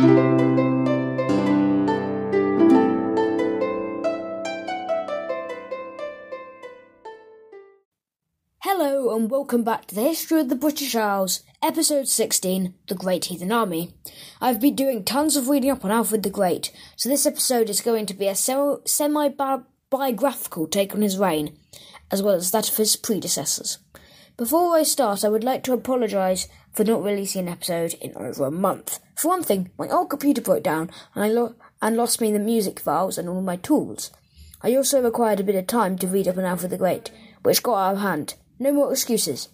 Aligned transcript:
Hello 0.00 0.36
and 9.16 9.28
welcome 9.28 9.64
back 9.64 9.86
to 9.86 9.96
the 9.96 10.02
History 10.02 10.40
of 10.40 10.48
the 10.50 10.54
British 10.54 10.94
Isles, 10.94 11.42
episode 11.60 12.06
16, 12.06 12.74
The 12.86 12.94
Great 12.94 13.24
Heathen 13.24 13.50
Army. 13.50 13.92
I've 14.40 14.60
been 14.60 14.76
doing 14.76 15.02
tons 15.02 15.34
of 15.34 15.48
reading 15.48 15.70
up 15.70 15.84
on 15.84 15.90
Alfred 15.90 16.22
the 16.22 16.30
Great, 16.30 16.70
so 16.94 17.08
this 17.08 17.26
episode 17.26 17.68
is 17.68 17.80
going 17.80 18.06
to 18.06 18.14
be 18.14 18.28
a 18.28 18.36
semi 18.36 19.30
biographical 19.90 20.68
take 20.68 20.94
on 20.94 21.02
his 21.02 21.18
reign, 21.18 21.58
as 22.12 22.22
well 22.22 22.36
as 22.36 22.52
that 22.52 22.70
of 22.70 22.76
his 22.76 22.94
predecessors. 22.94 23.78
Before 24.38 24.76
I 24.76 24.84
start, 24.84 25.24
I 25.24 25.28
would 25.30 25.42
like 25.42 25.64
to 25.64 25.72
apologise 25.72 26.46
for 26.72 26.84
not 26.84 27.02
releasing 27.02 27.40
an 27.40 27.52
episode 27.52 27.94
in 27.94 28.16
over 28.16 28.46
a 28.46 28.52
month. 28.52 29.00
For 29.16 29.26
one 29.26 29.42
thing, 29.42 29.72
my 29.76 29.88
old 29.88 30.10
computer 30.10 30.40
broke 30.40 30.62
down 30.62 30.92
and 31.16 31.24
I 31.24 31.28
lo- 31.28 31.56
and 31.82 31.96
lost 31.96 32.20
me 32.20 32.30
the 32.30 32.38
music 32.38 32.78
files 32.78 33.18
and 33.18 33.28
all 33.28 33.40
my 33.40 33.56
tools. 33.56 34.12
I 34.62 34.76
also 34.76 35.02
required 35.02 35.40
a 35.40 35.42
bit 35.42 35.56
of 35.56 35.66
time 35.66 35.98
to 35.98 36.06
read 36.06 36.28
up 36.28 36.38
on 36.38 36.44
Alfred 36.44 36.70
the 36.70 36.78
Great, 36.78 37.10
which 37.42 37.64
got 37.64 37.78
out 37.78 37.94
of 37.96 38.00
hand 38.00 38.34
no 38.60 38.72
more 38.72 38.92
excuses. 38.92 39.48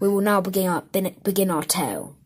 We 0.00 0.08
will 0.08 0.22
now 0.22 0.40
begin 0.40 0.68
our, 0.68 0.80
begin 1.22 1.50
our 1.50 1.62
tale. 1.62 2.16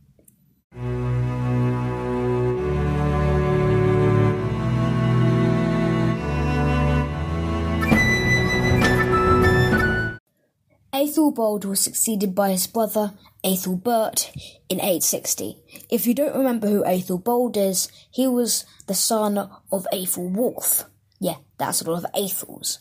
Aethelbald 11.02 11.64
was 11.64 11.80
succeeded 11.80 12.32
by 12.32 12.52
his 12.52 12.68
brother 12.68 13.14
Aethelbert 13.42 14.30
in 14.68 14.78
860. 14.78 15.56
If 15.90 16.06
you 16.06 16.14
don't 16.14 16.36
remember 16.36 16.68
who 16.68 16.84
Aethelbald 16.84 17.56
is, 17.56 17.90
he 18.08 18.28
was 18.28 18.64
the 18.86 18.94
son 18.94 19.36
of 19.36 19.84
Aethelwulf. 19.92 20.84
Yeah, 21.18 21.38
that's 21.58 21.82
a 21.82 21.90
lot 21.90 22.04
of 22.04 22.12
Aethels. 22.12 22.78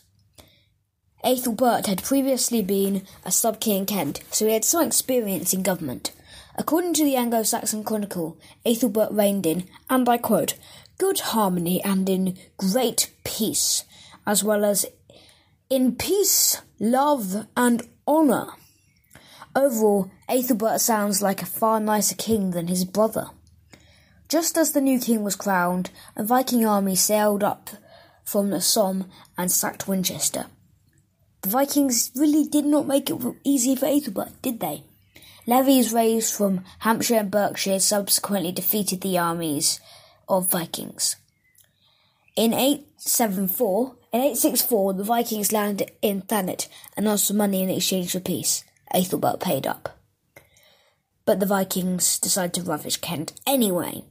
Aethelbert 1.24 1.88
had 1.88 2.04
previously 2.04 2.62
been 2.62 3.02
a 3.24 3.32
sub-king 3.32 3.78
in 3.78 3.86
Kent, 3.86 4.22
so 4.30 4.46
he 4.46 4.52
had 4.52 4.64
some 4.64 4.86
experience 4.86 5.52
in 5.52 5.64
government. 5.64 6.12
According 6.54 6.94
to 6.94 7.04
the 7.04 7.16
Anglo-Saxon 7.16 7.82
Chronicle, 7.82 8.38
Aethelbert 8.64 9.10
reigned 9.10 9.46
in, 9.46 9.64
and 9.90 10.08
I 10.08 10.18
quote, 10.18 10.54
good 10.96 11.18
harmony 11.18 11.82
and 11.82 12.08
in 12.08 12.38
great 12.56 13.10
peace, 13.24 13.82
as 14.24 14.44
well 14.44 14.64
as 14.64 14.86
in 15.68 15.96
peace, 15.96 16.62
love, 16.78 17.48
and 17.56 17.82
honour. 18.12 18.52
Overall, 19.54 20.10
Aethelbert 20.28 20.80
sounds 20.80 21.22
like 21.22 21.42
a 21.42 21.46
far 21.46 21.80
nicer 21.80 22.14
king 22.14 22.50
than 22.52 22.68
his 22.68 22.84
brother. 22.84 23.26
Just 24.28 24.56
as 24.56 24.72
the 24.72 24.80
new 24.80 24.98
king 24.98 25.22
was 25.22 25.36
crowned, 25.36 25.90
a 26.16 26.24
Viking 26.24 26.64
army 26.64 26.96
sailed 26.96 27.42
up 27.42 27.70
from 28.24 28.50
the 28.50 28.60
Somme 28.60 29.10
and 29.36 29.50
sacked 29.50 29.88
Winchester. 29.88 30.46
The 31.42 31.48
Vikings 31.48 32.12
really 32.14 32.44
did 32.44 32.64
not 32.64 32.86
make 32.86 33.10
it 33.10 33.20
easy 33.44 33.74
for 33.76 33.86
Aethelbert, 33.86 34.40
did 34.40 34.60
they? 34.60 34.84
Levies 35.46 35.92
raised 35.92 36.32
from 36.34 36.64
Hampshire 36.78 37.16
and 37.16 37.30
Berkshire 37.30 37.80
subsequently 37.80 38.52
defeated 38.52 39.00
the 39.00 39.18
armies 39.18 39.80
of 40.28 40.50
Vikings. 40.50 41.16
In 42.36 42.54
874, 42.54 43.96
in 44.12 44.20
864, 44.20 44.94
the 44.94 45.04
Vikings 45.04 45.52
landed 45.52 45.90
in 46.02 46.22
Thanet 46.22 46.68
and 46.96 47.08
asked 47.08 47.28
for 47.28 47.34
money 47.34 47.62
in 47.62 47.70
exchange 47.70 48.12
for 48.12 48.20
peace. 48.20 48.64
Aethelbert 48.92 49.40
paid 49.40 49.66
up. 49.66 49.98
But 51.24 51.40
the 51.40 51.46
Vikings 51.46 52.18
decided 52.18 52.54
to 52.54 52.62
ravage 52.62 53.00
Kent 53.00 53.32
anyway. 53.46 54.04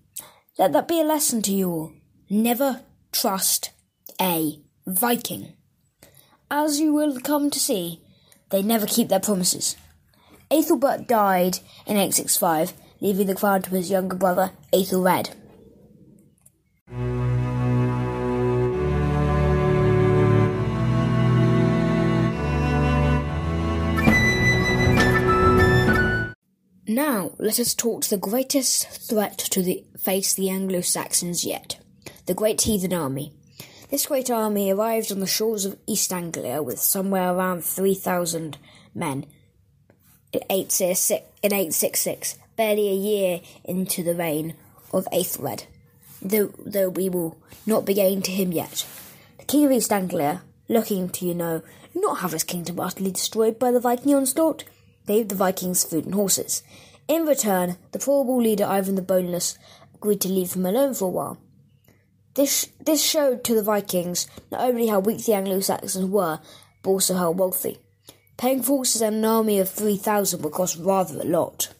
Let 0.58 0.74
that 0.74 0.88
be 0.88 1.00
a 1.00 1.04
lesson 1.04 1.42
to 1.44 1.52
you 1.52 1.70
all. 1.70 1.92
Never 2.30 2.82
trust 3.12 3.72
a 4.20 4.60
Viking. 4.88 5.54
As 6.50 6.80
you 6.80 6.94
will 6.94 7.20
come 7.20 7.50
to 7.50 7.60
see, 7.60 8.02
they 8.50 8.62
never 8.62 8.86
keep 8.88 9.10
their 9.10 9.20
promises. 9.20 9.76
Aethelbert 10.50 11.08
died 11.08 11.60
in 11.86 11.96
865, 11.98 12.74
leaving 13.00 13.28
the 13.28 13.36
crown 13.36 13.62
to 13.62 13.70
his 13.72 13.92
younger 13.92 14.16
brother, 14.16 14.52
Aethelred. 14.74 15.30
Now, 26.92 27.32
let 27.38 27.58
us 27.58 27.74
talk 27.74 28.02
to 28.02 28.10
the 28.10 28.18
greatest 28.18 28.86
threat 28.86 29.38
to 29.38 29.62
the, 29.62 29.86
face 29.98 30.34
the 30.34 30.50
Anglo-Saxons 30.50 31.46
yet, 31.46 31.80
the 32.26 32.34
Great 32.34 32.64
Heathen 32.64 32.92
Army. 32.92 33.32
This 33.90 34.08
great 34.08 34.30
army 34.30 34.70
arrived 34.70 35.10
on 35.10 35.22
the 35.22 35.26
shores 35.26 35.64
of 35.64 35.80
East 35.88 36.12
Anglia 36.12 36.62
with 36.62 36.80
somewhere 36.80 37.34
around 37.34 37.64
3,000 37.64 38.58
men 38.94 39.26
in 40.34 40.42
866, 40.50 42.38
barely 42.58 42.90
a 42.90 42.94
year 42.94 43.40
into 43.64 44.04
the 44.04 44.14
reign 44.16 44.56
of 44.92 45.08
Aethelred, 45.14 45.64
though, 46.22 46.52
though 46.66 46.90
we 46.90 47.08
will 47.08 47.38
not 47.66 47.86
be 47.86 47.94
getting 47.94 48.22
to 48.24 48.32
him 48.32 48.52
yet. 48.52 48.86
The 49.38 49.46
king 49.46 49.66
of 49.66 49.72
East 49.72 49.94
Anglia, 49.94 50.42
looking 50.68 51.08
to, 51.08 51.26
you 51.26 51.36
know, 51.36 51.62
not 51.96 52.20
have 52.20 52.34
his 52.34 52.44
kingdom 52.44 52.82
utterly 52.82 53.12
destroyed 53.12 53.58
by 53.58 53.72
the 53.72 53.80
Viking 53.80 54.14
onslaught, 54.14 54.66
gave 55.12 55.28
the 55.28 55.36
Vikings 55.36 55.84
food 55.84 56.06
and 56.06 56.16
horses. 56.16 56.64
In 57.10 57.26
return, 57.26 57.76
the 57.92 58.00
probable 58.00 58.42
leader 58.42 58.64
Ivar 58.64 58.94
the 58.94 59.02
Boneless 59.02 59.58
agreed 59.94 60.22
to 60.22 60.30
leave 60.30 60.54
him 60.54 60.66
alone 60.66 60.94
for 60.94 61.06
a 61.06 61.10
while. 61.10 61.38
This, 62.36 62.70
this 62.80 63.04
showed 63.04 63.44
to 63.44 63.54
the 63.54 63.62
Vikings 63.62 64.28
not 64.52 64.62
only 64.62 64.88
how 64.88 65.00
weak 65.00 65.26
the 65.26 65.34
Anglo 65.34 65.60
Saxons 65.60 66.06
were, 66.06 66.40
but 66.82 66.90
also 66.90 67.16
how 67.16 67.32
wealthy. 67.32 67.78
Paying 68.38 68.64
forces 68.64 69.02
and 69.02 69.18
an 69.18 69.26
army 69.26 69.60
of 69.60 69.70
3,000 69.70 70.42
would 70.42 70.54
cost 70.54 70.78
rather 70.78 71.20
a 71.20 71.26
lot. 71.26 71.74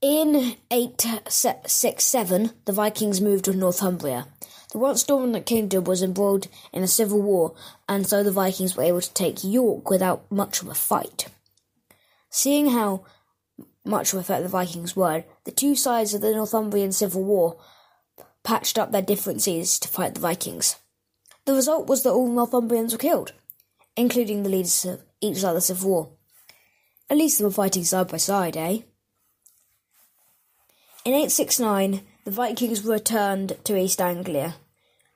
In 0.00 0.54
867, 0.70 2.52
the 2.64 2.72
Vikings 2.72 3.20
moved 3.20 3.46
to 3.46 3.52
Northumbria. 3.52 4.28
The 4.72 4.78
once 4.78 5.02
dominant 5.02 5.46
kingdom 5.46 5.84
was 5.84 6.02
embroiled 6.02 6.48
in 6.72 6.82
a 6.82 6.88
civil 6.88 7.22
war, 7.22 7.54
and 7.88 8.06
so 8.06 8.22
the 8.22 8.30
Vikings 8.30 8.76
were 8.76 8.82
able 8.82 9.00
to 9.00 9.14
take 9.14 9.42
York 9.42 9.88
without 9.88 10.30
much 10.30 10.60
of 10.60 10.68
a 10.68 10.74
fight. 10.74 11.28
Seeing 12.28 12.70
how 12.70 13.04
much 13.84 14.12
of 14.12 14.20
a 14.20 14.22
threat 14.22 14.42
the 14.42 14.48
Vikings 14.48 14.94
were, 14.94 15.24
the 15.44 15.50
two 15.50 15.74
sides 15.74 16.12
of 16.12 16.20
the 16.20 16.32
Northumbrian 16.32 16.92
Civil 16.92 17.24
War 17.24 17.56
patched 18.44 18.78
up 18.78 18.92
their 18.92 19.02
differences 19.02 19.78
to 19.78 19.88
fight 19.88 20.14
the 20.14 20.20
Vikings. 20.20 20.76
The 21.46 21.54
result 21.54 21.86
was 21.86 22.02
that 22.02 22.12
all 22.12 22.28
Northumbrians 22.28 22.92
were 22.92 22.98
killed, 22.98 23.32
including 23.96 24.42
the 24.42 24.50
leaders 24.50 24.84
of 24.84 25.02
each 25.22 25.38
side 25.38 25.50
other's 25.50 25.64
civil 25.66 25.90
war. 25.90 26.08
At 27.08 27.16
least 27.16 27.38
they 27.38 27.44
were 27.44 27.50
fighting 27.50 27.84
side 27.84 28.08
by 28.08 28.18
side, 28.18 28.56
eh? 28.56 28.80
In 31.06 31.14
869, 31.14 32.02
the 32.28 32.34
Vikings 32.34 32.84
returned 32.84 33.56
to 33.64 33.74
East 33.74 34.02
Anglia. 34.02 34.56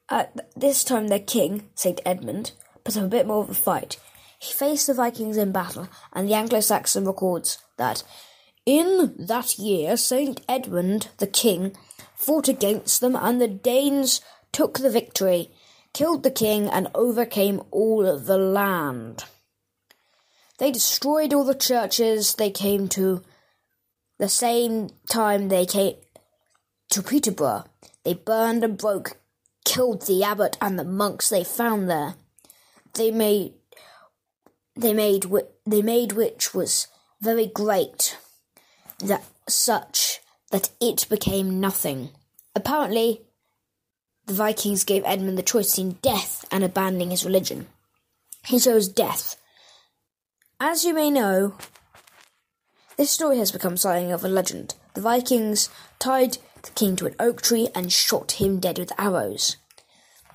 At 0.09 0.49
this 0.57 0.83
time, 0.83 1.09
their 1.09 1.21
king, 1.21 1.69
St. 1.75 2.01
Edmund, 2.07 2.53
put 2.85 2.97
up 2.97 3.05
a 3.05 3.09
bit 3.09 3.27
more 3.27 3.43
of 3.43 3.51
a 3.51 3.55
fight. 3.55 3.99
He 4.39 4.55
faced 4.55 4.87
the 4.87 4.95
Vikings 4.95 5.37
in 5.37 5.53
battle, 5.53 5.91
and 6.15 6.27
the 6.27 6.33
Anglo 6.33 6.61
Saxon 6.61 7.05
records 7.05 7.59
that 7.77 8.03
in 8.65 9.15
that 9.19 9.59
year, 9.59 9.99
Saint 9.99 10.41
Edmund 10.49 11.09
the 11.19 11.27
king 11.27 11.77
fought 12.15 12.49
against 12.49 13.03
them, 13.03 13.15
and 13.15 13.39
the 13.39 13.49
Danes 13.49 14.23
took 14.51 14.79
the 14.79 14.89
victory, 14.89 15.51
killed 15.93 16.23
the 16.23 16.31
king, 16.31 16.67
and 16.67 16.89
overcame 16.95 17.61
all 17.71 18.19
the 18.19 18.39
land. 18.39 19.25
They 20.57 20.71
destroyed 20.71 21.35
all 21.35 21.45
the 21.45 21.55
churches 21.55 22.37
they 22.37 22.51
came 22.51 22.89
to. 22.89 23.23
The 24.19 24.31
same 24.31 24.89
time 25.11 25.51
they 25.51 25.67
came 25.67 25.97
to 26.93 27.03
Peterborough, 27.03 27.65
they 28.05 28.15
burned 28.15 28.63
and 28.63 28.77
broke, 28.77 29.17
killed 29.65 30.07
the 30.07 30.23
abbot 30.23 30.59
and 30.61 30.79
the 30.79 30.85
monks 30.85 31.31
they 31.31 31.43
found 31.43 31.89
there. 31.89 32.15
They 32.95 33.11
made 33.11 33.55
they 34.77 34.93
made 34.93 35.27
they 35.67 35.83
made 35.83 36.13
which 36.13 36.55
was 36.55 36.89
very 37.21 37.47
great 37.47 38.19
that 38.99 39.25
such 39.49 40.21
that 40.51 40.71
it 40.81 41.07
became 41.09 41.61
nothing. 41.61 42.11
Apparently, 42.55 43.23
the 44.27 44.35
Vikings 44.35 44.85
gave 44.85 45.03
Edmund 45.07 45.39
the 45.39 45.43
choice 45.43 45.71
between 45.71 45.99
death 46.03 46.45
and 46.51 46.63
abandoning 46.63 47.11
his 47.11 47.25
religion. 47.25 47.69
He 48.45 48.59
chose 48.59 48.89
death. 48.89 49.37
As 50.61 50.85
you 50.85 50.93
may 50.93 51.11
know, 51.11 51.55
this 52.99 53.11
story 53.11 53.39
has 53.39 53.51
become 53.51 53.79
something 53.79 54.13
of 54.13 54.25
a 54.25 54.29
legend. 54.29 54.75
The 54.95 55.01
Vikings 55.01 55.71
tied 55.99 56.37
the 56.63 56.71
king 56.71 56.97
to 56.97 57.07
an 57.07 57.15
oak 57.19 57.43
tree 57.43 57.69
and 57.75 57.93
shot 57.93 58.33
him 58.33 58.61
dead 58.61 58.79
with 58.79 58.93
arrows. 58.99 59.57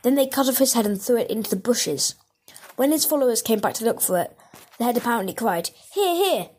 Then 0.03 0.15
they 0.15 0.27
cut 0.27 0.47
off 0.47 0.57
his 0.57 0.73
head 0.73 0.85
and 0.85 1.01
threw 1.01 1.17
it 1.17 1.29
into 1.29 1.49
the 1.49 1.55
bushes. 1.55 2.15
When 2.75 2.91
his 2.91 3.05
followers 3.05 3.41
came 3.41 3.59
back 3.59 3.73
to 3.75 3.85
look 3.85 4.01
for 4.01 4.19
it, 4.19 4.37
the 4.77 4.85
head 4.85 4.97
apparently 4.97 5.33
cried, 5.33 5.71
Here, 5.93 6.15
here! 6.15 6.49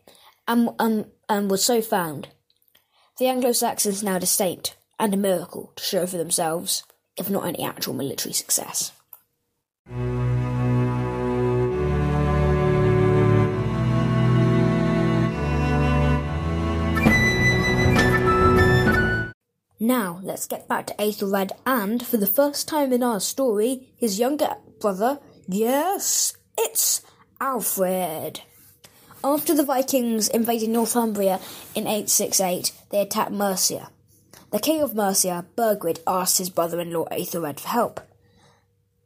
and, 0.47 0.69
and, 0.79 1.05
and 1.29 1.49
was 1.49 1.63
so 1.63 1.81
found. 1.81 2.29
The 3.17 3.27
Anglo 3.27 3.51
Saxons 3.51 4.03
now 4.03 4.17
a 4.17 4.25
saint 4.25 4.75
and 4.99 5.13
a 5.13 5.17
miracle 5.17 5.71
to 5.75 5.83
show 5.83 6.05
for 6.05 6.17
themselves, 6.17 6.83
if 7.15 7.29
not 7.29 7.45
any 7.45 7.63
actual 7.63 7.93
military 7.93 8.33
success. 8.33 8.91
Now, 19.89 20.19
let's 20.21 20.45
get 20.45 20.67
back 20.67 20.85
to 20.85 21.01
Aethelred 21.01 21.51
and, 21.65 22.05
for 22.05 22.17
the 22.17 22.27
first 22.27 22.67
time 22.67 22.93
in 22.93 23.01
our 23.01 23.19
story, 23.19 23.89
his 23.97 24.19
younger 24.19 24.57
brother. 24.79 25.17
Yes, 25.47 26.33
it's 26.59 27.01
Alfred. 27.41 28.41
After 29.23 29.55
the 29.55 29.63
Vikings 29.63 30.27
invaded 30.27 30.69
Northumbria 30.69 31.39
in 31.73 31.87
868, 31.87 32.71
they 32.91 33.01
attacked 33.01 33.31
Mercia. 33.31 33.89
The 34.51 34.59
king 34.59 34.83
of 34.83 34.93
Mercia, 34.93 35.47
Burgred, 35.55 36.01
asked 36.05 36.37
his 36.37 36.51
brother-in-law 36.51 37.05
Aethelred 37.09 37.59
for 37.59 37.69
help. 37.69 37.99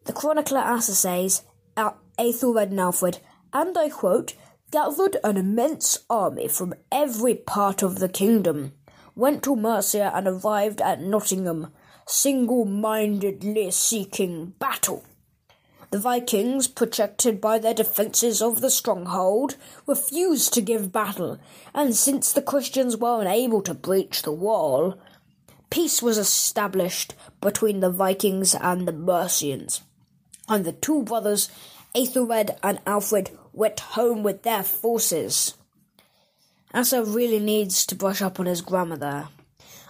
The 0.03 0.11
chronicler 0.11 0.59
Asser 0.59 0.95
says, 0.95 1.43
Aethelred 1.77 2.71
and 2.71 2.79
Alfred, 2.81 3.19
and 3.53 3.77
I 3.77 3.87
quote, 3.87 4.33
gathered 4.69 5.15
an 5.23 5.37
immense 5.37 5.99
army 6.09 6.49
from 6.49 6.73
every 6.91 7.35
part 7.35 7.83
of 7.83 7.99
the 7.99 8.09
kingdom 8.09 8.73
went 9.15 9.43
to 9.43 9.55
Mercia 9.55 10.11
and 10.13 10.27
arrived 10.27 10.81
at 10.81 11.01
Nottingham, 11.01 11.71
single 12.05 12.65
mindedly 12.65 13.71
seeking 13.71 14.53
battle. 14.59 15.05
The 15.91 15.99
Vikings, 15.99 16.67
protected 16.67 17.39
by 17.39 17.59
their 17.59 17.75
defences 17.75 18.41
of 18.41 18.61
the 18.61 18.71
stronghold, 18.71 19.57
refused 19.85 20.51
to 20.53 20.61
give 20.61 20.91
battle, 20.91 21.37
and 21.71 21.95
since 21.95 22.33
the 22.33 22.41
Christians 22.41 22.97
were 22.97 23.21
unable 23.21 23.61
to 23.61 23.75
breach 23.75 24.23
the 24.23 24.31
wall, 24.31 24.99
peace 25.69 26.01
was 26.01 26.17
established 26.17 27.13
between 27.41 27.79
the 27.79 27.91
Vikings 27.91 28.55
and 28.55 28.87
the 28.87 28.91
Mercians. 28.91 29.81
And 30.49 30.65
the 30.65 30.71
two 30.71 31.03
brothers, 31.03 31.49
Aethelred 31.95 32.57
and 32.63 32.79
Alfred, 32.87 33.29
went 33.53 33.79
home 33.79 34.23
with 34.23 34.41
their 34.41 34.63
forces. 34.63 35.53
Asser 36.73 37.03
really 37.03 37.39
needs 37.39 37.85
to 37.85 37.95
brush 37.95 38.21
up 38.21 38.39
on 38.39 38.47
his 38.47 38.61
grammar 38.61 38.97
there. 38.97 39.27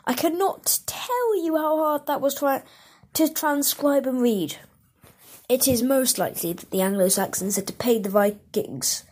I 0.05 0.13
cannot 0.13 0.79
tell 0.85 1.43
you 1.43 1.55
how 1.55 1.77
hard 1.77 2.07
that 2.07 2.19
was 2.19 2.35
try- 2.35 2.63
to 3.13 3.33
transcribe 3.33 4.05
and 4.05 4.21
read. 4.21 4.57
It 5.47 5.67
is 5.67 5.81
most 5.81 6.17
likely 6.17 6.53
that 6.53 6.71
the 6.71 6.81
Anglo 6.81 7.07
Saxons 7.07 7.55
had 7.55 7.67
to 7.67 7.73
pay 7.73 7.99
the 7.99 8.09
Vikings 8.09 9.03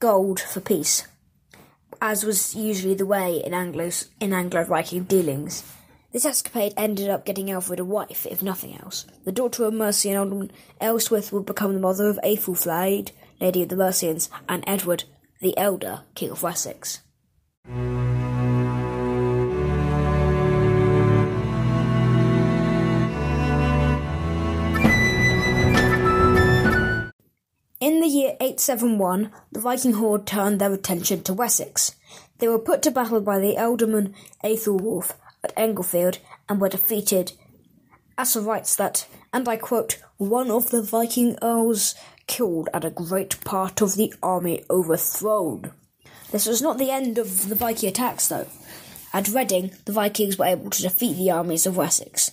gold 0.00 0.40
for 0.40 0.60
peace, 0.60 1.06
as 2.00 2.24
was 2.24 2.54
usually 2.54 2.94
the 2.94 3.06
way 3.06 3.42
in 3.44 3.54
Anglo 3.54 3.90
in 4.20 4.32
Anglo 4.32 4.64
Viking 4.64 5.04
dealings. 5.04 5.62
This 6.12 6.24
escapade 6.24 6.72
ended 6.76 7.10
up 7.10 7.26
getting 7.26 7.50
Alfred 7.50 7.80
a 7.80 7.84
wife, 7.84 8.26
if 8.26 8.42
nothing 8.42 8.78
else. 8.80 9.04
The 9.24 9.32
daughter 9.32 9.64
of 9.64 9.74
Mercian 9.74 10.16
Alderman 10.16 10.50
Ealhswith 10.80 11.32
would 11.32 11.44
become 11.44 11.74
the 11.74 11.80
mother 11.80 12.08
of 12.08 12.18
Aethelflaed, 12.24 13.10
Lady 13.40 13.62
of 13.62 13.68
the 13.68 13.76
Mercians, 13.76 14.30
and 14.48 14.64
Edward, 14.66 15.04
the 15.40 15.56
elder 15.56 16.02
King 16.14 16.30
of 16.30 16.42
Wessex. 16.42 17.00
In 27.80 28.00
the 28.00 28.08
year 28.08 28.36
871, 28.40 29.30
the 29.52 29.60
Viking 29.60 29.92
horde 29.92 30.26
turned 30.26 30.60
their 30.60 30.72
attention 30.72 31.22
to 31.22 31.32
Wessex. 31.32 31.94
They 32.38 32.48
were 32.48 32.58
put 32.58 32.82
to 32.82 32.90
battle 32.90 33.20
by 33.20 33.38
the 33.38 33.54
ealdorman 33.54 34.14
Aethelwulf 34.42 35.12
at 35.44 35.54
Englefield 35.56 36.18
and 36.48 36.60
were 36.60 36.68
defeated. 36.68 37.32
Asser 38.16 38.40
writes 38.40 38.74
that, 38.74 39.06
and 39.32 39.48
I 39.48 39.56
quote, 39.56 39.98
one 40.16 40.50
of 40.50 40.70
the 40.70 40.82
Viking 40.82 41.38
earls 41.40 41.94
killed 42.28 42.68
and 42.72 42.84
a 42.84 42.90
great 42.90 43.42
part 43.44 43.80
of 43.80 43.96
the 43.96 44.14
army 44.22 44.64
overthrown. 44.70 45.72
This 46.30 46.46
was 46.46 46.62
not 46.62 46.78
the 46.78 46.90
end 46.90 47.18
of 47.18 47.48
the 47.48 47.54
Viking 47.54 47.88
attacks, 47.88 48.28
though. 48.28 48.46
At 49.12 49.28
Reading, 49.28 49.72
the 49.86 49.92
Vikings 49.92 50.38
were 50.38 50.44
able 50.44 50.70
to 50.70 50.82
defeat 50.82 51.16
the 51.16 51.30
armies 51.30 51.66
of 51.66 51.76
Wessex. 51.76 52.30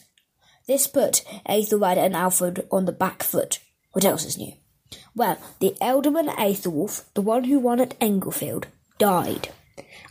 This 0.68 0.88
put 0.88 1.24
Aethelred 1.48 1.98
and 1.98 2.16
Alfred 2.16 2.68
on 2.72 2.86
the 2.86 2.92
back 2.92 3.24
foot. 3.24 3.60
What 3.94 4.04
else 4.04 4.26
is 4.26 4.38
new? 4.38 4.54
Well, 5.16 5.38
the 5.60 5.76
ealdorman 5.82 6.36
Aethelwulf, 6.36 7.06
the 7.14 7.22
one 7.22 7.46
who 7.46 7.60
won 7.60 7.80
at 7.80 7.98
Englefield, 8.02 8.68
died. 8.98 9.50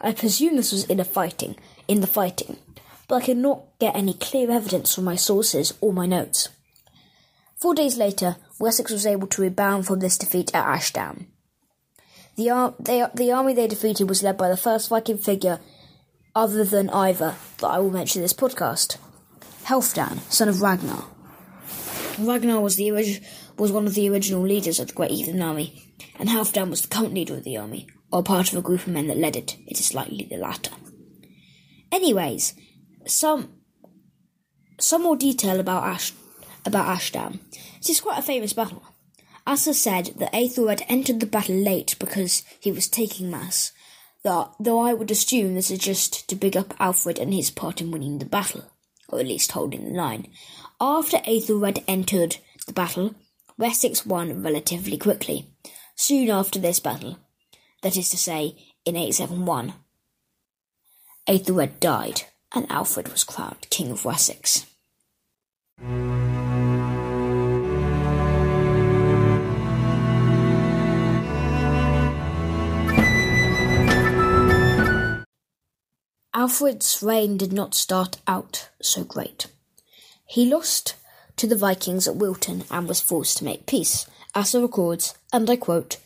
I 0.00 0.12
presume 0.12 0.56
this 0.56 0.72
was 0.72 0.84
in 0.84 1.00
a 1.00 1.04
fighting, 1.04 1.56
in 1.86 2.00
the 2.00 2.06
fighting, 2.06 2.56
but 3.08 3.16
I 3.16 3.26
cannot 3.26 3.78
get 3.78 3.94
any 3.94 4.14
clear 4.14 4.50
evidence 4.50 4.94
from 4.94 5.04
my 5.04 5.16
sources 5.16 5.74
or 5.80 5.92
my 5.92 6.06
notes. 6.06 6.48
Four 7.64 7.74
days 7.74 7.96
later, 7.96 8.36
Wessex 8.60 8.92
was 8.92 9.06
able 9.06 9.26
to 9.28 9.40
rebound 9.40 9.86
from 9.86 10.00
this 10.00 10.18
defeat 10.18 10.54
at 10.54 10.66
Ashdown. 10.66 11.28
The, 12.36 12.50
ar- 12.50 12.74
they, 12.78 13.06
the 13.14 13.32
army 13.32 13.54
they 13.54 13.66
defeated 13.66 14.06
was 14.06 14.22
led 14.22 14.36
by 14.36 14.50
the 14.50 14.56
first 14.58 14.90
Viking 14.90 15.16
figure 15.16 15.60
other 16.34 16.64
than 16.64 16.90
Ivar 16.90 17.36
that 17.60 17.66
I 17.66 17.78
will 17.78 17.90
mention 17.90 18.20
in 18.20 18.24
this 18.24 18.34
podcast, 18.34 18.98
Halfdan, 19.62 20.18
son 20.30 20.50
of 20.50 20.60
Ragnar. 20.60 21.06
Ragnar 22.18 22.60
was 22.60 22.76
the 22.76 22.90
orig- 22.90 23.24
was 23.56 23.72
one 23.72 23.86
of 23.86 23.94
the 23.94 24.10
original 24.10 24.42
leaders 24.42 24.78
of 24.78 24.88
the 24.88 24.92
Great 24.92 25.12
Heathen 25.12 25.40
Army, 25.40 25.94
and 26.18 26.28
Halfdan 26.28 26.68
was 26.68 26.82
the 26.82 26.88
current 26.88 27.14
leader 27.14 27.32
of 27.32 27.44
the 27.44 27.56
army, 27.56 27.88
or 28.12 28.22
part 28.22 28.52
of 28.52 28.58
a 28.58 28.62
group 28.62 28.80
of 28.80 28.92
men 28.92 29.06
that 29.06 29.16
led 29.16 29.36
it. 29.36 29.56
It 29.66 29.80
is 29.80 29.94
likely 29.94 30.26
the 30.28 30.36
latter. 30.36 30.72
Anyways, 31.90 32.52
some 33.06 33.54
some 34.78 35.02
more 35.02 35.16
detail 35.16 35.60
about 35.60 35.84
Ash 35.84 36.12
about 36.66 36.88
Ashdown. 36.88 37.40
It 37.80 37.88
is 37.90 38.00
quite 38.00 38.18
a 38.18 38.22
famous 38.22 38.52
battle. 38.52 38.82
Asser 39.46 39.74
said 39.74 40.14
that 40.16 40.34
Aethelred 40.34 40.82
entered 40.88 41.20
the 41.20 41.26
battle 41.26 41.56
late 41.56 41.96
because 41.98 42.42
he 42.58 42.72
was 42.72 42.88
taking 42.88 43.30
mass, 43.30 43.72
though, 44.22 44.54
though 44.58 44.80
I 44.80 44.94
would 44.94 45.10
assume 45.10 45.54
this 45.54 45.70
is 45.70 45.78
just 45.78 46.28
to 46.28 46.34
big 46.34 46.56
up 46.56 46.74
Alfred 46.80 47.18
and 47.18 47.34
his 47.34 47.50
part 47.50 47.80
in 47.80 47.90
winning 47.90 48.18
the 48.18 48.24
battle, 48.24 48.64
or 49.08 49.20
at 49.20 49.26
least 49.26 49.52
holding 49.52 49.84
the 49.84 49.90
line. 49.90 50.28
After 50.80 51.18
Aethelred 51.26 51.84
entered 51.86 52.38
the 52.66 52.72
battle, 52.72 53.14
Wessex 53.58 54.06
won 54.06 54.42
relatively 54.42 54.96
quickly. 54.96 55.50
Soon 55.94 56.30
after 56.30 56.58
this 56.58 56.80
battle, 56.80 57.18
that 57.82 57.96
is 57.96 58.08
to 58.08 58.16
say, 58.16 58.56
in 58.84 58.96
871, 58.96 59.74
Aethelred 61.28 61.80
died, 61.80 62.22
and 62.54 62.70
Alfred 62.70 63.08
was 63.08 63.24
crowned 63.24 63.66
King 63.70 63.90
of 63.90 64.04
Wessex. 64.04 64.66
Alfred's 76.44 77.02
reign 77.02 77.38
did 77.38 77.54
not 77.54 77.74
start 77.74 78.18
out 78.26 78.68
so 78.82 79.02
great. 79.02 79.46
He 80.26 80.44
lost 80.44 80.94
to 81.38 81.46
the 81.46 81.56
Vikings 81.56 82.06
at 82.06 82.16
Wilton 82.16 82.64
and 82.70 82.86
was 82.86 83.00
forced 83.00 83.38
to 83.38 83.44
make 83.44 83.64
peace. 83.64 84.06
Asser 84.34 84.60
records, 84.60 85.14
and 85.32 85.48
I 85.48 85.56
quote, 85.56 85.96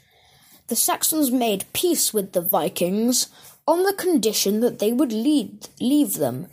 The 0.68 0.76
Saxons 0.76 1.32
made 1.32 1.64
peace 1.72 2.14
with 2.14 2.34
the 2.34 2.40
Vikings 2.40 3.30
on 3.66 3.82
the 3.82 3.92
condition 3.92 4.60
that 4.60 4.78
they 4.78 4.92
would 4.92 5.12
lead, 5.12 5.70
leave 5.80 6.18
them, 6.18 6.46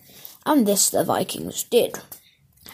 and 0.48 0.66
this 0.66 0.90
the 0.90 1.04
Vikings 1.04 1.62
did. 1.62 2.00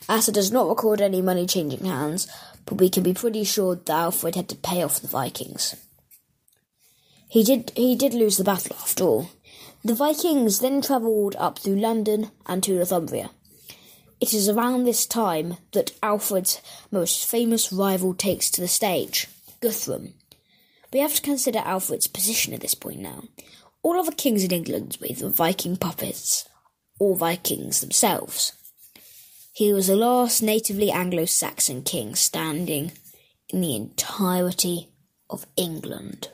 Asser 0.07 0.31
does 0.31 0.49
not 0.49 0.69
record 0.69 1.01
any 1.01 1.21
money 1.21 1.45
changing 1.45 1.83
hands, 1.83 2.25
but 2.65 2.75
we 2.75 2.89
can 2.89 3.03
be 3.03 3.13
pretty 3.13 3.43
sure 3.43 3.75
that 3.75 3.89
Alfred 3.89 4.35
had 4.35 4.47
to 4.47 4.55
pay 4.55 4.81
off 4.81 5.01
the 5.01 5.09
Vikings. 5.09 5.75
He 7.27 7.43
did 7.43 7.73
he 7.75 7.97
did 7.97 8.13
lose 8.13 8.37
the 8.37 8.45
battle 8.45 8.77
after 8.79 9.03
all. 9.03 9.29
The 9.83 9.95
Vikings 9.95 10.59
then 10.59 10.81
travelled 10.81 11.35
up 11.37 11.57
through 11.57 11.77
London 11.77 12.29
and 12.45 12.61
to 12.63 12.75
Northumbria. 12.75 13.31
It 14.19 14.31
is 14.31 14.47
around 14.47 14.83
this 14.83 15.07
time 15.07 15.57
that 15.71 15.93
Alfred's 16.03 16.61
most 16.91 17.25
famous 17.25 17.73
rival 17.73 18.13
takes 18.13 18.51
to 18.51 18.61
the 18.61 18.67
stage, 18.67 19.27
Guthrum. 19.59 20.13
We 20.93 20.99
have 20.99 21.15
to 21.15 21.21
consider 21.21 21.59
Alfred's 21.59 22.05
position 22.05 22.53
at 22.53 22.59
this 22.59 22.75
point 22.75 22.99
now. 22.99 23.23
All 23.81 23.97
other 23.97 24.11
kings 24.11 24.43
in 24.43 24.51
England 24.51 24.99
were 25.01 25.07
either 25.07 25.29
Viking 25.29 25.77
puppets 25.77 26.47
or 26.99 27.15
Vikings 27.15 27.81
themselves. 27.81 28.53
He 29.53 29.73
was 29.73 29.87
the 29.87 29.95
last 29.95 30.43
natively 30.43 30.91
Anglo 30.91 31.25
Saxon 31.25 31.81
king 31.81 32.13
standing 32.13 32.91
in 33.49 33.61
the 33.61 33.75
entirety 33.75 34.89
of 35.29 35.47
England. 35.57 36.29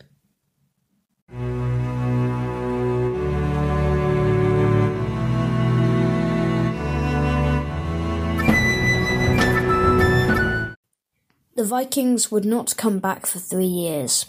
Vikings 11.68 12.32
would 12.32 12.46
not 12.46 12.78
come 12.78 13.00
back 13.00 13.26
for 13.26 13.40
three 13.40 13.66
years. 13.66 14.26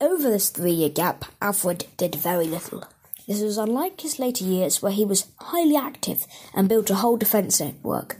Over 0.00 0.30
this 0.30 0.48
three 0.48 0.72
year 0.72 0.88
gap, 0.88 1.26
Alfred 1.42 1.84
did 1.98 2.14
very 2.14 2.46
little. 2.46 2.84
This 3.28 3.42
was 3.42 3.58
unlike 3.58 4.00
his 4.00 4.18
later 4.18 4.42
years, 4.42 4.80
where 4.80 4.90
he 4.90 5.04
was 5.04 5.26
highly 5.38 5.76
active 5.76 6.26
and 6.54 6.66
built 6.66 6.88
a 6.88 6.94
whole 6.94 7.18
defence 7.18 7.60
network. 7.60 8.16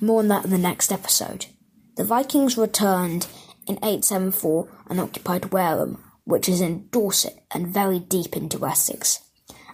More 0.00 0.18
on 0.18 0.26
that 0.28 0.44
in 0.44 0.50
the 0.50 0.58
next 0.58 0.90
episode. 0.90 1.46
The 1.96 2.02
Vikings 2.02 2.58
returned 2.58 3.28
in 3.68 3.76
874 3.76 4.68
and 4.88 4.98
occupied 4.98 5.52
Wareham, 5.52 6.02
which 6.24 6.48
is 6.48 6.60
in 6.60 6.88
Dorset 6.88 7.38
and 7.52 7.68
very 7.68 8.00
deep 8.00 8.36
into 8.36 8.58
Wessex. 8.58 9.20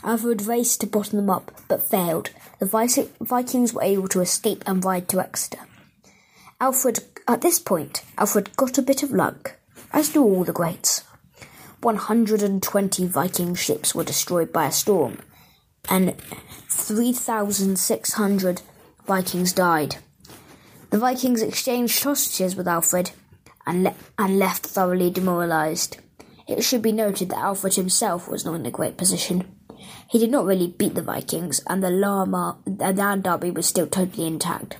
Alfred 0.05 0.43
raced 0.43 0.83
to 0.83 0.87
bottom 0.87 1.17
them 1.17 1.31
up, 1.31 1.51
but 1.67 1.89
failed. 1.89 2.29
The 2.59 3.07
Vikings 3.21 3.73
were 3.73 3.83
able 3.83 4.09
to 4.09 4.21
escape 4.21 4.63
and 4.67 4.85
ride 4.85 5.09
to 5.09 5.21
Exeter. 5.21 5.61
Alfred, 6.59 7.01
at 7.29 7.43
this 7.43 7.59
point, 7.59 8.03
Alfred 8.17 8.57
got 8.57 8.79
a 8.79 8.83
bit 8.83 9.03
of 9.03 9.11
luck, 9.11 9.57
as 9.93 10.09
do 10.09 10.23
all 10.23 10.43
the 10.43 10.55
greats. 10.55 11.05
120 11.83 13.07
Viking 13.07 13.55
ships 13.55 13.95
were 13.95 14.05
destroyed 14.05 14.55
by 14.55 14.65
a 14.67 14.73
storm, 14.73 15.19
and 15.91 16.17
3,600 16.71 18.63
Vikings 19.07 19.53
died. 19.53 19.97
The 20.89 20.99
Vikings 20.99 21.43
exchanged 21.43 22.03
hostages 22.03 22.57
with 22.57 22.67
Alfred 22.67 23.11
and, 23.67 23.85
le- 23.85 23.95
and 24.19 24.39
left 24.39 24.65
thoroughly 24.65 25.11
demoralized. 25.11 25.99
It 26.49 26.63
should 26.63 26.81
be 26.81 26.93
noted 26.93 27.29
that 27.29 27.39
Alfred 27.39 27.75
himself 27.75 28.29
was 28.29 28.47
not 28.47 28.55
in 28.55 28.65
a 28.65 28.71
great 28.71 28.97
position. 28.97 29.45
He 30.09 30.19
did 30.19 30.31
not 30.31 30.47
really 30.47 30.69
beat 30.69 30.95
the 30.95 31.03
Vikings, 31.03 31.61
and 31.67 31.83
the 31.83 31.91
Llama 31.91 32.57
land 32.67 33.25
derby 33.25 33.51
was 33.51 33.67
still 33.67 33.87
totally 33.87 34.27
intact. 34.27 34.79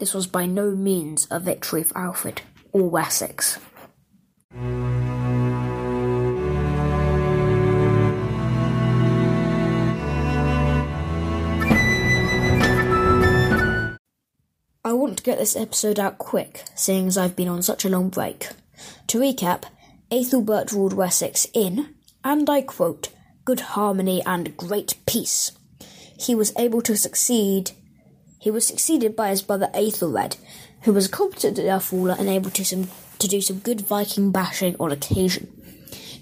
This 0.00 0.14
was 0.14 0.26
by 0.26 0.46
no 0.46 0.70
means 0.70 1.28
a 1.30 1.38
victory 1.38 1.82
for 1.82 1.98
Alfred 1.98 2.40
or 2.72 2.88
Wessex. 2.88 3.58
I 14.82 14.94
want 14.94 15.18
to 15.18 15.22
get 15.22 15.36
this 15.36 15.54
episode 15.54 15.98
out 15.98 16.16
quick, 16.16 16.64
seeing 16.74 17.06
as 17.06 17.18
I've 17.18 17.36
been 17.36 17.48
on 17.48 17.60
such 17.60 17.84
a 17.84 17.90
long 17.90 18.08
break. 18.08 18.48
To 19.08 19.18
recap, 19.18 19.64
Aethelbert 20.10 20.72
ruled 20.72 20.94
Wessex 20.94 21.46
in, 21.52 21.94
and 22.24 22.48
I 22.48 22.62
quote, 22.62 23.10
good 23.44 23.60
harmony 23.60 24.22
and 24.24 24.56
great 24.56 24.94
peace. 25.06 25.52
He 26.18 26.34
was 26.34 26.54
able 26.56 26.80
to 26.82 26.96
succeed. 26.96 27.72
He 28.40 28.50
was 28.50 28.66
succeeded 28.66 29.14
by 29.14 29.28
his 29.28 29.42
brother 29.42 29.68
Aethelred, 29.74 30.38
who 30.84 30.94
was 30.94 31.06
a 31.06 31.10
competent 31.10 31.58
enough 31.58 31.92
ruler 31.92 32.16
and 32.18 32.26
able 32.26 32.50
to, 32.52 32.64
some, 32.64 32.88
to 33.18 33.28
do 33.28 33.42
some 33.42 33.58
good 33.58 33.82
Viking 33.82 34.32
bashing 34.32 34.76
on 34.80 34.90
occasion. 34.90 35.52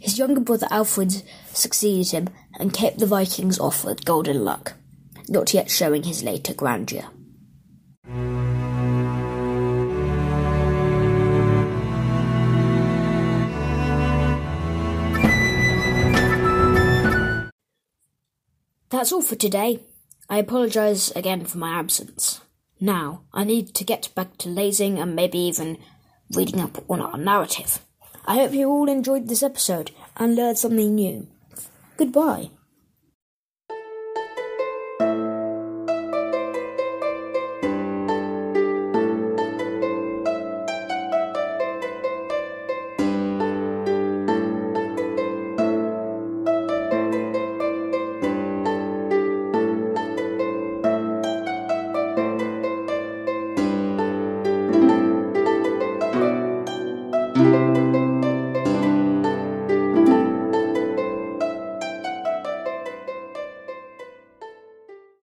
His 0.01 0.19
younger 0.19 0.41
brother 0.41 0.67
Alfred 0.69 1.23
succeeded 1.53 2.11
him 2.11 2.29
and 2.59 2.75
kept 2.75 2.99
the 2.99 3.07
Vikings 3.07 3.61
off 3.61 3.85
with 3.85 4.05
golden 4.05 4.45
luck, 4.45 4.73
not 5.29 5.55
yet 5.55 5.71
showing 5.71 6.03
his 6.03 6.25
later 6.25 6.55
grandeur. 6.55 7.05
That's 18.91 19.13
all 19.13 19.23
for 19.23 19.37
today. 19.37 19.79
I 20.29 20.39
apologise 20.39 21.11
again 21.13 21.45
for 21.47 21.59
my 21.59 21.71
absence. 21.71 22.41
Now, 22.81 23.23
I 23.33 23.45
need 23.45 23.75
to 23.75 23.85
get 23.85 24.15
back 24.15 24.37
to 24.39 24.49
lazing 24.49 24.99
and 24.99 25.17
maybe 25.17 25.39
even 25.39 25.79
reading 26.35 26.61
up 26.61 26.85
on 26.89 27.01
our 27.01 27.17
narrative. 27.17 27.81
I 28.27 28.35
hope 28.35 28.53
you 28.53 28.69
all 28.69 28.89
enjoyed 28.89 29.29
this 29.29 29.43
episode 29.43 29.91
and 30.17 30.37
learned 30.37 30.59
something 30.59 30.95
new. 30.95 31.29
Goodbye. 31.97 32.51